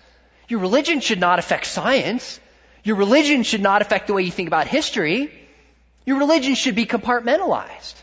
[0.48, 2.40] Your religion should not affect science.
[2.82, 5.30] Your religion should not affect the way you think about history.
[6.04, 7.94] Your religion should be compartmentalized.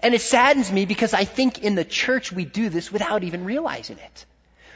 [0.00, 3.44] And it saddens me because I think in the church we do this without even
[3.44, 4.26] realizing it.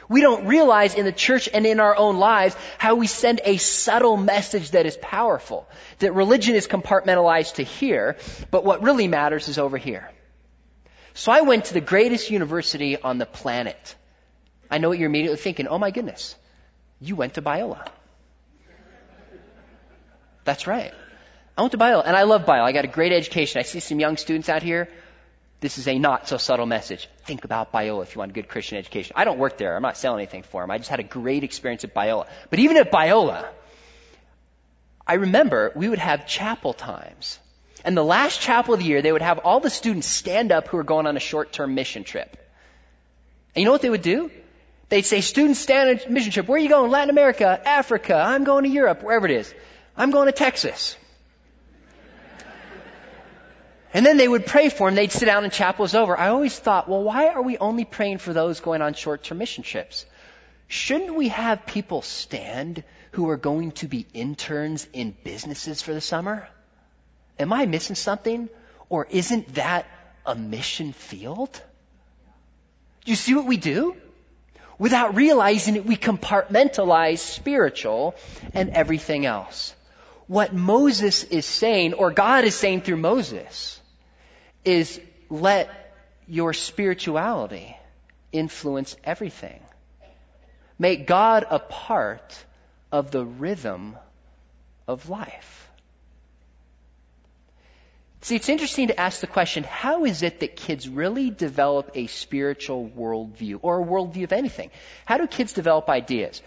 [0.09, 3.55] We don't realize in the church and in our own lives how we send a
[3.57, 5.69] subtle message that is powerful.
[5.99, 8.17] That religion is compartmentalized to here,
[8.49, 10.11] but what really matters is over here.
[11.13, 13.95] So I went to the greatest university on the planet.
[14.69, 15.67] I know what you're immediately thinking.
[15.67, 16.35] Oh my goodness.
[16.99, 17.87] You went to Biola.
[20.43, 20.93] That's right.
[21.57, 22.63] I went to Biola, and I love Biola.
[22.63, 23.59] I got a great education.
[23.59, 24.87] I see some young students out here.
[25.59, 27.07] This is a not so subtle message.
[27.25, 29.13] Think about Biola if you want a good Christian education.
[29.15, 29.75] I don't work there.
[29.75, 30.71] I'm not selling anything for them.
[30.71, 32.27] I just had a great experience at Biola.
[32.49, 33.47] But even at Biola,
[35.05, 37.37] I remember we would have chapel times.
[37.83, 40.67] And the last chapel of the year, they would have all the students stand up
[40.67, 42.37] who were going on a short-term mission trip.
[43.53, 44.31] And you know what they would do?
[44.89, 46.47] They'd say, students stand on mission trip.
[46.47, 46.91] Where are you going?
[46.91, 48.15] Latin America, Africa.
[48.15, 49.53] I'm going to Europe, wherever it is.
[49.95, 50.95] I'm going to Texas.
[53.93, 54.95] And then they would pray for him.
[54.95, 56.17] They'd sit down and chapel was over.
[56.17, 59.63] I always thought, well, why are we only praying for those going on short-term mission
[59.63, 60.05] trips?
[60.67, 65.99] Shouldn't we have people stand who are going to be interns in businesses for the
[65.99, 66.47] summer?
[67.37, 68.47] Am I missing something?
[68.87, 69.85] Or isn't that
[70.25, 71.51] a mission field?
[73.03, 73.97] Do you see what we do?
[74.79, 78.15] Without realizing it, we compartmentalize spiritual
[78.53, 79.75] and everything else.
[80.27, 83.80] What Moses is saying, or God is saying through Moses,
[84.63, 85.95] is let
[86.27, 87.75] your spirituality
[88.31, 89.59] influence everything.
[90.79, 92.45] Make God a part
[92.91, 93.95] of the rhythm
[94.87, 95.69] of life.
[98.23, 102.05] See, it's interesting to ask the question, how is it that kids really develop a
[102.05, 104.69] spiritual worldview or a worldview of anything?
[105.05, 106.41] How do kids develop ideas?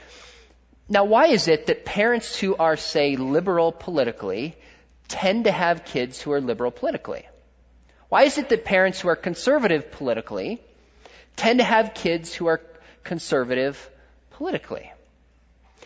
[0.89, 4.55] Now, why is it that parents who are, say, liberal politically
[5.09, 7.27] tend to have kids who are liberal politically?
[8.15, 10.61] Why is it that parents who are conservative politically
[11.35, 12.61] tend to have kids who are
[13.03, 13.91] conservative
[14.35, 14.93] politically?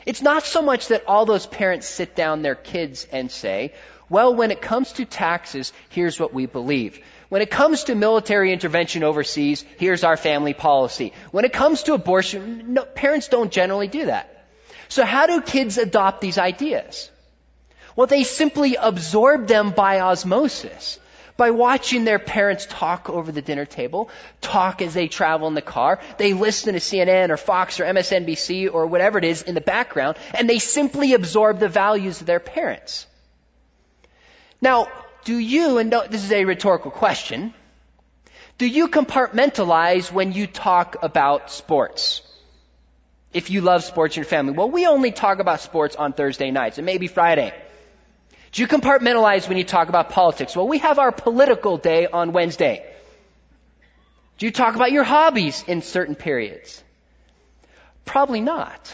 [0.05, 3.73] It's not so much that all those parents sit down their kids and say,
[4.11, 7.01] well, when it comes to taxes, here's what we believe.
[7.31, 11.15] When it comes to military intervention overseas, here's our family policy.
[11.31, 14.45] When it comes to abortion, no, parents don't generally do that.
[14.89, 17.11] So how do kids adopt these ideas?
[17.97, 20.99] Well, they simply absorb them by osmosis
[21.39, 25.63] by watching their parents talk over the dinner table, talk as they travel in the
[25.63, 26.01] car.
[26.19, 30.19] They listen to CNN or Fox or MSNBC or whatever it is in the background,
[30.35, 33.07] and they simply absorb the values of their parents.
[34.61, 34.89] Now,
[35.25, 37.55] do you, and this is a rhetorical question,
[38.59, 42.23] do you compartmentalize when you talk about sports?
[43.33, 44.55] If you love sports in your family.
[44.55, 47.55] Well, we only talk about sports on Thursday nights and maybe Friday.
[48.59, 50.57] Do you compartmentalize when you talk about politics?
[50.57, 52.85] Well, we have our political day on Wednesday.
[54.37, 56.83] Do you talk about your hobbies in certain periods?
[58.05, 58.93] Probably not.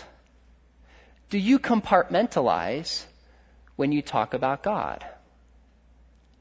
[1.30, 3.06] Do you compartmentalize
[3.76, 5.02] when you talk about God?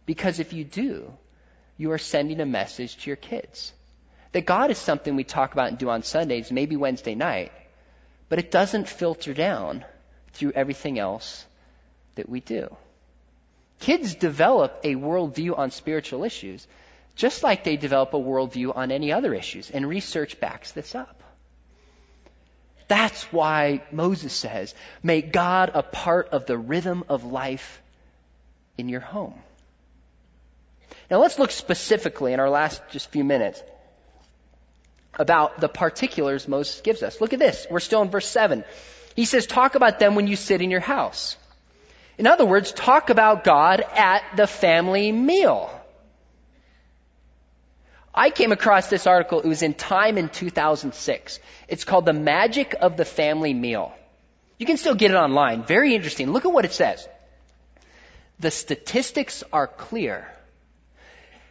[0.05, 1.09] Because if you do,
[1.77, 3.71] you are sending a message to your kids.
[4.33, 7.53] That God is something we talk about and do on Sundays, maybe Wednesday night,
[8.27, 9.85] but it doesn't filter down
[10.33, 11.45] through everything else
[12.15, 12.75] that we do.
[13.79, 16.67] Kids develop a worldview on spiritual issues
[17.15, 21.21] just like they develop a worldview on any other issues, and research backs this up.
[22.87, 27.81] That's why Moses says, make God a part of the rhythm of life
[28.77, 29.35] in your home.
[31.09, 33.61] Now let's look specifically in our last just few minutes
[35.17, 37.21] about the particulars Moses gives us.
[37.21, 37.67] Look at this.
[37.69, 38.63] We're still in verse 7.
[39.15, 41.37] He says, talk about them when you sit in your house.
[42.17, 45.69] In other words, talk about God at the family meal.
[48.13, 49.41] I came across this article.
[49.41, 51.39] It was in Time in 2006.
[51.67, 53.91] It's called The Magic of the Family Meal.
[54.59, 55.63] You can still get it online.
[55.63, 56.31] Very interesting.
[56.31, 57.07] Look at what it says.
[58.39, 60.27] The statistics are clear.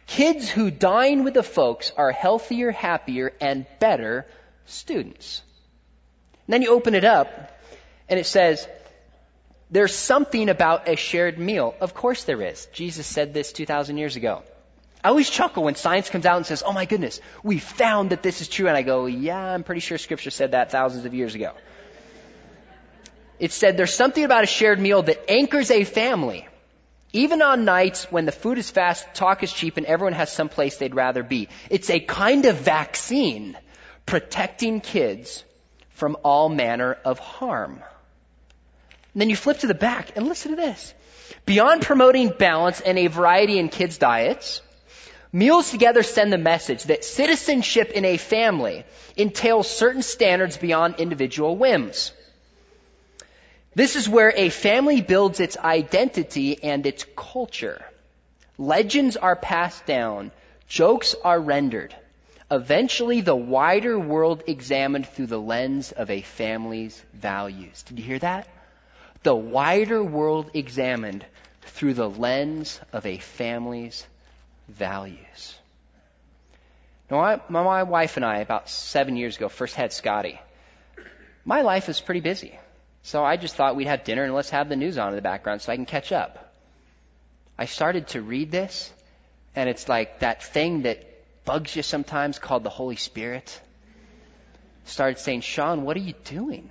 [0.07, 4.25] Kids who dine with the folks are healthier, happier, and better
[4.65, 5.41] students.
[6.47, 7.27] And then you open it up,
[8.09, 8.67] and it says,
[9.73, 11.73] there's something about a shared meal.
[11.81, 12.67] Of course there is.
[12.73, 14.43] Jesus said this 2,000 years ago.
[15.03, 18.21] I always chuckle when science comes out and says, oh my goodness, we found that
[18.21, 18.67] this is true.
[18.67, 21.53] And I go, yeah, I'm pretty sure scripture said that thousands of years ago.
[23.39, 26.47] It said there's something about a shared meal that anchors a family.
[27.11, 30.49] Even on nights when the food is fast, talk is cheap, and everyone has some
[30.49, 31.49] place they'd rather be.
[31.71, 33.57] It's a kind of vaccine
[34.05, 35.43] protecting kids
[35.89, 37.81] from all manner of harm.
[39.13, 40.93] And then you flip to the back and listen to this.
[41.45, 44.61] Beyond promoting balance and a variety in kids' diets,
[45.31, 48.85] meals together send the message that citizenship in a family
[49.15, 52.11] entails certain standards beyond individual whims.
[53.75, 57.83] This is where a family builds its identity and its culture.
[58.57, 60.31] Legends are passed down,
[60.67, 61.95] jokes are rendered.
[62.51, 67.81] Eventually, the wider world examined through the lens of a family's values.
[67.83, 68.47] Did you hear that?
[69.23, 71.25] The wider world examined
[71.61, 74.05] through the lens of a family's
[74.67, 75.55] values.
[77.09, 80.39] Now, my, my wife and I, about seven years ago, first had Scotty.
[81.45, 82.57] My life is pretty busy.
[83.03, 85.21] So I just thought we'd have dinner and let's have the news on in the
[85.21, 86.53] background so I can catch up.
[87.57, 88.91] I started to read this,
[89.55, 91.05] and it's like that thing that
[91.45, 93.61] bugs you sometimes called the Holy Spirit.
[94.85, 96.69] Started saying, Sean, what are you doing?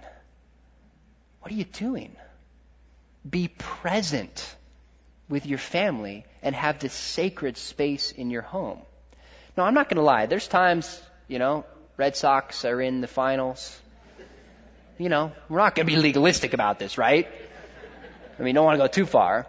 [1.41, 2.17] What are you doing?
[3.29, 4.57] Be present
[5.29, 8.79] with your family and have this sacred space in your home.
[9.57, 10.27] Now, I'm not going to lie.
[10.27, 11.65] There's times, you know,
[11.97, 13.79] Red Sox are in the finals.
[14.99, 17.29] You know, we're not going to be legalistic about this, right?
[18.39, 19.47] I mean, don't want to go too far.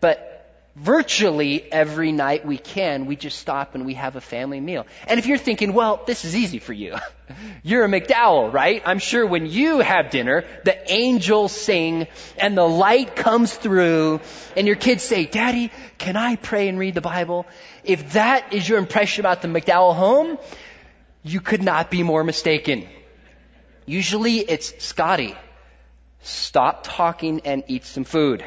[0.00, 0.29] But
[0.76, 4.86] virtually every night we can, we just stop and we have a family meal.
[5.06, 6.96] And if you're thinking, well, this is easy for you.
[7.62, 8.82] You're a McDowell, right?
[8.84, 14.20] I'm sure when you have dinner, the angels sing and the light comes through
[14.56, 17.46] and your kids say, Daddy, can I pray and read the Bible?
[17.84, 20.38] If that is your impression about the McDowell home,
[21.22, 22.88] you could not be more mistaken.
[23.86, 25.36] Usually it's Scotty.
[26.22, 28.44] Stop talking and eat some food.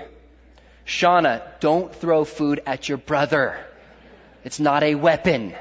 [0.85, 3.57] Shauna, don't throw food at your brother.
[4.43, 5.55] It's not a weapon.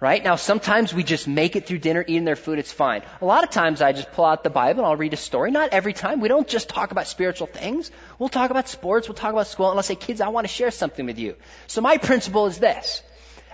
[0.00, 0.22] Right?
[0.22, 3.02] Now, sometimes we just make it through dinner, eating their food, it's fine.
[3.22, 5.50] A lot of times I just pull out the Bible and I'll read a story.
[5.50, 6.20] Not every time.
[6.20, 7.90] We don't just talk about spiritual things.
[8.18, 10.52] We'll talk about sports, we'll talk about school, and I'll say, kids, I want to
[10.52, 11.36] share something with you.
[11.68, 13.02] So my principle is this.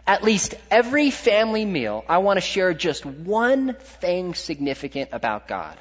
[0.07, 5.78] At least every family meal, I want to share just one thing significant about God.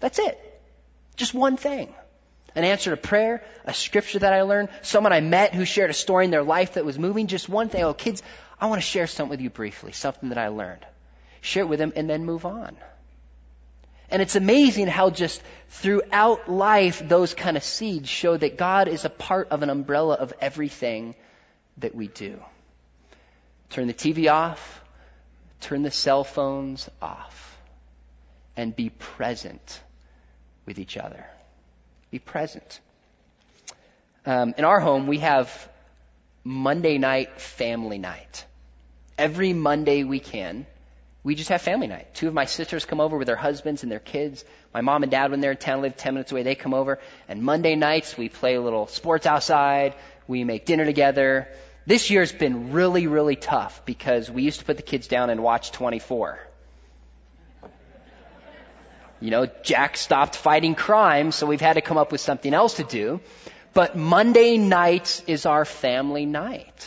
[0.00, 0.38] That's it.
[1.16, 1.94] Just one thing
[2.54, 5.94] an answer to prayer, a scripture that I learned, someone I met who shared a
[5.94, 7.82] story in their life that was moving, just one thing.
[7.82, 8.22] Oh, kids,
[8.60, 10.86] I want to share something with you briefly, something that I learned.
[11.40, 12.76] Share it with them and then move on.
[14.10, 19.04] And it's amazing how just throughout life, those kind of seeds show that God is
[19.04, 21.16] a part of an umbrella of everything
[21.78, 22.40] that we do.
[23.70, 24.82] Turn the TV off,
[25.60, 27.58] turn the cell phones off,
[28.56, 29.80] and be present
[30.64, 31.26] with each other.
[32.14, 32.78] Be present.
[34.24, 35.50] Um, in our home, we have
[36.44, 38.44] Monday night family night.
[39.18, 40.64] Every Monday we can,
[41.24, 42.14] we just have family night.
[42.14, 44.44] Two of my sisters come over with their husbands and their kids.
[44.72, 47.00] My mom and dad, when they're in town, live 10 minutes away, they come over.
[47.26, 49.96] And Monday nights, we play a little sports outside.
[50.28, 51.48] We make dinner together.
[51.84, 55.42] This year's been really, really tough because we used to put the kids down and
[55.42, 56.38] watch 24.
[59.24, 62.74] You know, Jack stopped fighting crime, so we've had to come up with something else
[62.74, 63.22] to do.
[63.72, 66.86] But Monday night is our family night.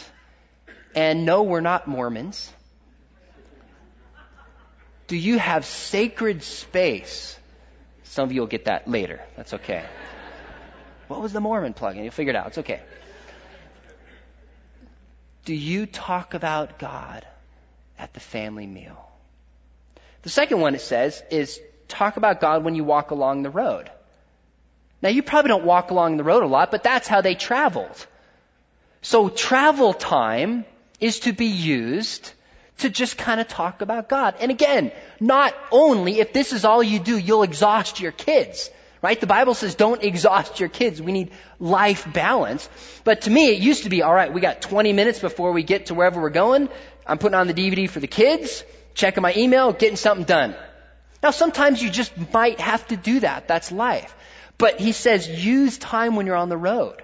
[0.96, 2.54] And no, we're not Mormons.
[5.08, 7.36] Do you have sacred space?
[8.04, 9.20] Some of you will get that later.
[9.36, 9.84] That's okay.
[11.08, 12.04] What was the Mormon plug-in?
[12.04, 12.50] You'll figure it out.
[12.50, 12.82] It's okay.
[15.46, 17.26] Do you talk about God
[17.98, 19.10] at the family meal?
[20.22, 23.90] The second one it says is talk about God when you walk along the road.
[25.02, 28.08] Now you probably don't walk along the road a lot, but that's how they traveled.
[29.02, 30.66] So travel time
[31.00, 32.32] is to be used
[32.80, 34.36] to just kind of talk about God.
[34.40, 38.70] And again, not only if this is all you do, you'll exhaust your kids.
[39.02, 39.20] Right?
[39.20, 41.02] The Bible says don't exhaust your kids.
[41.02, 42.68] We need life balance.
[43.04, 45.88] But to me, it used to be, alright, we got 20 minutes before we get
[45.88, 46.70] to wherever we're going.
[47.06, 48.64] I'm putting on the DVD for the kids,
[48.96, 50.56] checking my email, getting something done.
[51.22, 53.48] Now sometimes you just might have to do that.
[53.48, 54.14] That's life.
[54.58, 57.02] But he says use time when you're on the road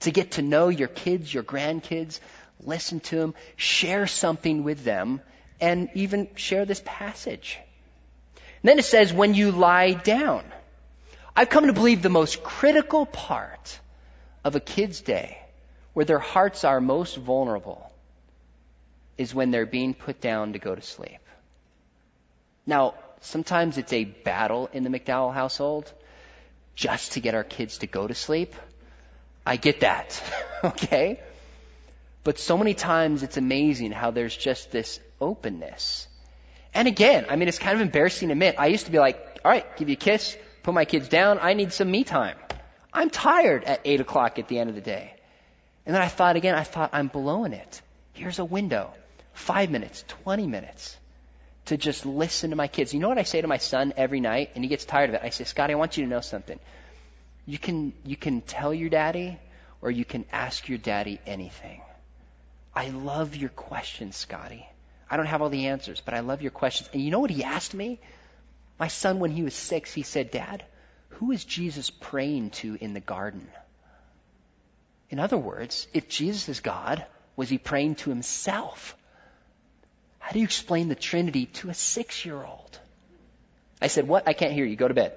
[0.00, 2.20] to get to know your kids, your grandkids,
[2.62, 5.20] listen to them, share something with them,
[5.60, 7.58] and even share this passage.
[8.34, 10.44] And then it says when you lie down.
[11.36, 13.78] I've come to believe the most critical part
[14.44, 15.38] of a kid's day
[15.92, 17.90] where their hearts are most vulnerable
[19.16, 21.20] is when they're being put down to go to sleep.
[22.66, 25.92] Now, Sometimes it's a battle in the McDowell household
[26.74, 28.54] just to get our kids to go to sleep.
[29.44, 30.22] I get that.
[30.64, 31.20] okay?
[32.24, 36.08] But so many times it's amazing how there's just this openness.
[36.72, 38.54] And again, I mean, it's kind of embarrassing to admit.
[38.58, 41.38] I used to be like, all right, give you a kiss, put my kids down.
[41.40, 42.36] I need some me time.
[42.92, 45.14] I'm tired at 8 o'clock at the end of the day.
[45.84, 47.82] And then I thought again, I thought, I'm blowing it.
[48.12, 48.92] Here's a window.
[49.32, 50.96] Five minutes, 20 minutes
[51.70, 52.92] to just listen to my kids.
[52.92, 54.50] You know what I say to my son every night?
[54.56, 55.20] And he gets tired of it.
[55.22, 56.58] I say, Scotty, I want you to know something.
[57.46, 59.38] You can, you can tell your daddy
[59.80, 61.80] or you can ask your daddy anything.
[62.74, 64.66] I love your questions, Scotty.
[65.08, 66.90] I don't have all the answers, but I love your questions.
[66.92, 68.00] And you know what he asked me?
[68.80, 70.64] My son, when he was six, he said, Dad,
[71.10, 73.46] who is Jesus praying to in the garden?
[75.08, 77.06] In other words, if Jesus is God,
[77.36, 78.96] was he praying to himself?
[80.20, 82.78] How do you explain the Trinity to a six year old?
[83.82, 84.28] I said, What?
[84.28, 84.76] I can't hear you.
[84.76, 85.12] Go to bed.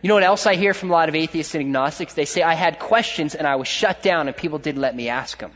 [0.00, 2.14] You know what else I hear from a lot of atheists and agnostics?
[2.14, 5.08] They say, I had questions and I was shut down and people didn't let me
[5.08, 5.52] ask them.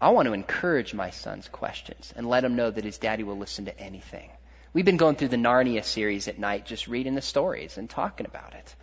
[0.00, 3.38] I want to encourage my son's questions and let him know that his daddy will
[3.38, 4.30] listen to anything.
[4.72, 8.26] We've been going through the Narnia series at night, just reading the stories and talking
[8.26, 8.74] about it.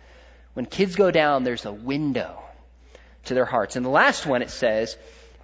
[0.54, 2.42] When kids go down, there's a window
[3.24, 3.76] to their hearts.
[3.76, 4.96] And the last one, it says,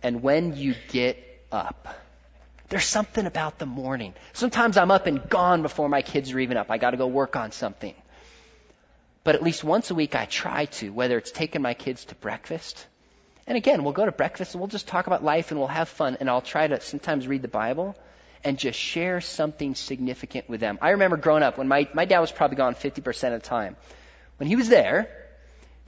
[0.02, 1.88] and when you get up.
[2.68, 4.14] There's something about the morning.
[4.34, 6.70] Sometimes I'm up and gone before my kids are even up.
[6.70, 7.94] I got to go work on something.
[9.24, 12.14] But at least once a week I try to, whether it's taking my kids to
[12.14, 12.86] breakfast.
[13.46, 15.88] And again, we'll go to breakfast and we'll just talk about life and we'll have
[15.88, 17.96] fun and I'll try to sometimes read the Bible
[18.44, 20.78] and just share something significant with them.
[20.82, 23.76] I remember growing up when my, my dad was probably gone 50% of the time.
[24.36, 25.10] When he was there,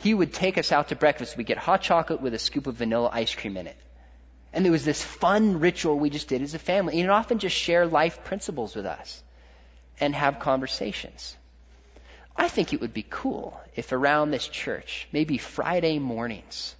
[0.01, 1.37] he would take us out to breakfast.
[1.37, 3.77] We'd get hot chocolate with a scoop of vanilla ice cream in it.
[4.53, 6.95] And there was this fun ritual we just did as a family.
[6.95, 9.23] And he'd often just share life principles with us
[10.01, 11.37] and have conversations.
[12.35, 16.75] I think it would be cool if around this church, maybe Friday mornings,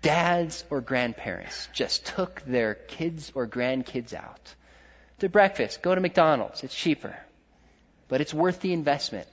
[0.00, 4.54] dads or grandparents just took their kids or grandkids out
[5.18, 5.82] to breakfast.
[5.82, 6.64] Go to McDonald's.
[6.64, 7.16] It's cheaper,
[8.08, 9.28] but it's worth the investment.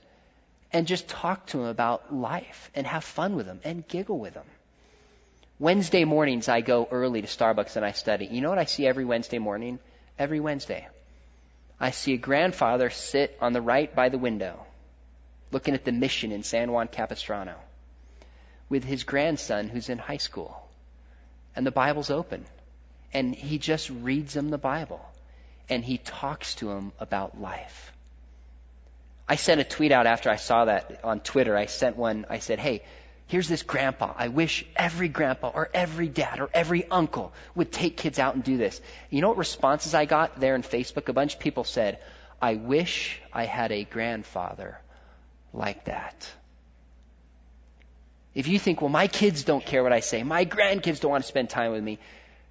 [0.74, 4.34] And just talk to them about life and have fun with them and giggle with
[4.34, 4.46] them.
[5.60, 8.26] Wednesday mornings, I go early to Starbucks and I study.
[8.26, 9.80] You know what I see every Wednesday morning?
[10.18, 10.88] Every Wednesday.
[11.80, 14.66] I see a grandfather sit on the right by the window,
[15.52, 17.56] looking at the mission in San Juan Capistrano,
[18.70, 20.68] with his grandson who's in high school.
[21.56, 22.46] And the Bible's open.
[23.14, 25.04] And he just reads them the Bible.
[25.70, 27.92] And he talks to them about life.
[29.32, 31.56] I sent a tweet out after I saw that on Twitter.
[31.56, 32.84] I sent one, I said, hey,
[33.28, 34.14] Here's this grandpa.
[34.18, 38.44] I wish every grandpa or every dad or every uncle would take kids out and
[38.44, 38.82] do this.
[39.10, 41.08] You know what responses I got there in Facebook?
[41.08, 42.00] A bunch of people said,
[42.42, 44.82] I wish I had a grandfather
[45.54, 46.30] like that.
[48.36, 51.24] If you think, well, my kids don't care what I say, my grandkids don't want
[51.24, 52.00] to spend time with me,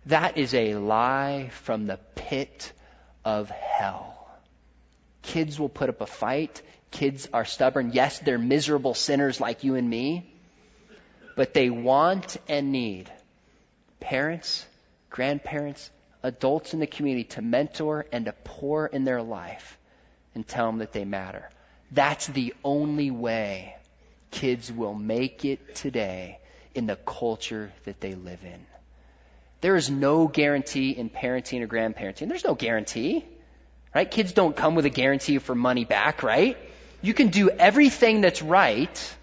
[0.06, 2.72] that is a lie from the pit
[3.22, 4.19] of hell.
[5.22, 6.62] Kids will put up a fight.
[6.90, 7.92] Kids are stubborn.
[7.92, 10.30] Yes, they're miserable sinners like you and me
[11.40, 13.10] but they want and need
[13.98, 14.66] parents,
[15.08, 15.90] grandparents,
[16.22, 19.78] adults in the community to mentor and to pour in their life
[20.34, 21.48] and tell them that they matter.
[21.92, 23.74] That's the only way
[24.30, 26.38] kids will make it today
[26.74, 28.66] in the culture that they live in.
[29.62, 32.28] There is no guarantee in parenting or grandparenting.
[32.28, 33.24] There's no guarantee,
[33.94, 34.10] right?
[34.10, 36.56] Kids don't come with a guarantee for money back, right?
[37.02, 39.16] You can do everything that's right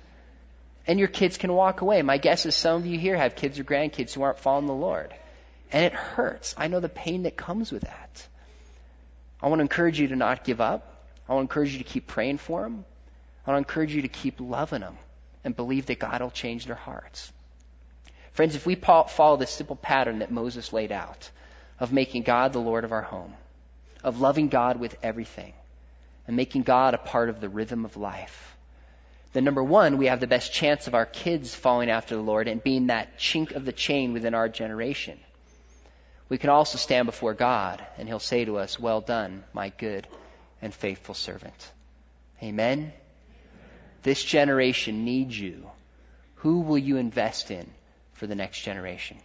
[0.87, 2.01] and your kids can walk away.
[2.01, 4.73] My guess is some of you here have kids or grandkids who aren't following the
[4.73, 5.13] Lord.
[5.71, 6.55] And it hurts.
[6.57, 8.27] I know the pain that comes with that.
[9.41, 11.05] I want to encourage you to not give up.
[11.27, 12.85] I want to encourage you to keep praying for them.
[13.45, 14.97] I want to encourage you to keep loving them
[15.43, 17.31] and believe that God will change their hearts.
[18.31, 21.29] Friends, if we follow this simple pattern that Moses laid out
[21.79, 23.33] of making God the Lord of our home,
[24.07, 25.53] of loving God with everything,
[26.25, 28.57] and making God a part of the rhythm of life,
[29.33, 32.47] then number one, we have the best chance of our kids falling after the Lord
[32.47, 35.19] and being that chink of the chain within our generation.
[36.29, 40.07] We can also stand before God and He'll say to us, Well done, my good
[40.61, 41.71] and faithful servant.
[42.41, 42.93] Amen?
[44.03, 45.69] This generation needs you.
[46.35, 47.69] Who will you invest in
[48.13, 49.17] for the next generation?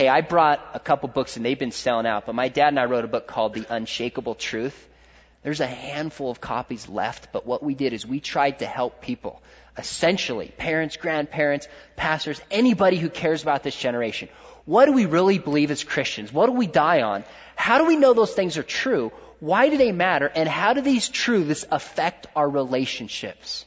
[0.00, 2.80] Hey, I brought a couple books and they've been selling out, but my dad and
[2.80, 4.88] I wrote a book called The Unshakable Truth.
[5.42, 9.02] There's a handful of copies left, but what we did is we tried to help
[9.02, 9.42] people.
[9.76, 14.30] Essentially, parents, grandparents, pastors, anybody who cares about this generation.
[14.64, 16.32] What do we really believe as Christians?
[16.32, 17.22] What do we die on?
[17.54, 19.12] How do we know those things are true?
[19.38, 20.32] Why do they matter?
[20.34, 23.66] And how do these truths affect our relationships?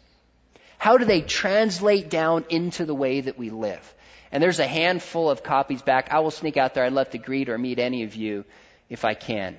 [0.79, 3.93] How do they translate down into the way that we live?
[4.33, 6.11] And there's a handful of copies back.
[6.11, 6.83] I will sneak out there.
[6.83, 8.45] I'd love to greet or meet any of you
[8.89, 9.55] if I can.